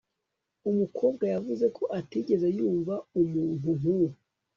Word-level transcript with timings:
Umukobwa 0.69 1.23
yavuze 1.33 1.65
ko 1.77 1.83
atigeze 1.99 2.47
yumva 2.57 2.93
umuntu 3.21 3.67
nkuwo 3.77 4.09